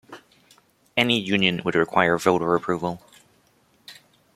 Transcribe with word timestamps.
Any 0.97 1.19
union 1.19 1.61
would 1.63 1.75
require 1.75 2.17
voter 2.17 2.55
approval. 2.55 2.99